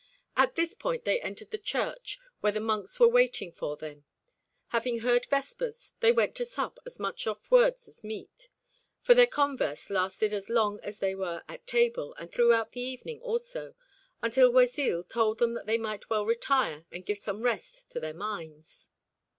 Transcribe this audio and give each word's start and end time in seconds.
At 0.35 0.55
this 0.55 0.73
point 0.73 1.05
they 1.05 1.21
entered 1.21 1.51
the 1.51 1.59
church, 1.59 2.17
where 2.39 2.51
the 2.51 2.59
monks 2.59 2.99
were 2.99 3.07
waiting 3.07 3.51
for 3.51 3.77
them. 3.77 4.03
Having 4.69 5.01
heard 5.01 5.27
vespers, 5.27 5.93
they 5.99 6.11
went 6.11 6.33
to 6.37 6.43
sup 6.43 6.79
as 6.87 6.99
much 6.99 7.27
off 7.27 7.51
words 7.51 7.87
as 7.87 8.03
meat, 8.03 8.49
for 9.03 9.13
their 9.13 9.27
converse 9.27 9.91
lasted 9.91 10.33
as 10.33 10.49
long 10.49 10.79
as 10.81 10.97
they 11.01 11.13
were 11.13 11.43
at 11.47 11.67
table, 11.67 12.15
and 12.15 12.31
throughout 12.31 12.71
the 12.71 12.81
evening 12.81 13.21
also, 13.21 13.75
until 14.23 14.51
Oisille 14.51 15.03
told 15.07 15.37
them 15.37 15.53
that 15.53 15.67
they 15.67 15.77
might 15.77 16.09
well 16.09 16.25
retire 16.25 16.87
and 16.91 17.05
give 17.05 17.19
some 17.19 17.43
rest 17.43 17.91
to 17.91 17.99
their 17.99 18.15
minds. 18.15 18.89